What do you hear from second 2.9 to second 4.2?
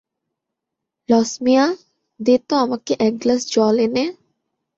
এক গ্লাস জল এনে।